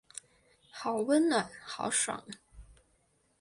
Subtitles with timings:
[0.71, 2.25] 好温暖好爽